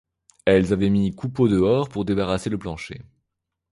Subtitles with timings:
[0.45, 3.03] Elles avaient mis Coupeau dehors pour débarrasser le plancher.